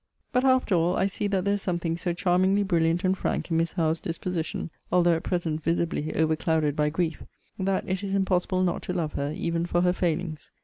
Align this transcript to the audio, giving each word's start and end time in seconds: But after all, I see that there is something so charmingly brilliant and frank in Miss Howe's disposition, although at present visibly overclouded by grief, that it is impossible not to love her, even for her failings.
But 0.33 0.43
after 0.43 0.73
all, 0.73 0.97
I 0.97 1.05
see 1.05 1.27
that 1.27 1.45
there 1.45 1.53
is 1.53 1.61
something 1.61 1.95
so 1.95 2.11
charmingly 2.11 2.63
brilliant 2.63 3.03
and 3.03 3.15
frank 3.15 3.51
in 3.51 3.57
Miss 3.57 3.73
Howe's 3.73 3.99
disposition, 3.99 4.71
although 4.91 5.13
at 5.13 5.21
present 5.21 5.61
visibly 5.61 6.11
overclouded 6.15 6.75
by 6.75 6.89
grief, 6.89 7.21
that 7.59 7.87
it 7.87 8.01
is 8.01 8.15
impossible 8.15 8.63
not 8.63 8.81
to 8.81 8.93
love 8.93 9.13
her, 9.13 9.31
even 9.31 9.67
for 9.67 9.81
her 9.81 9.93
failings. 9.93 10.49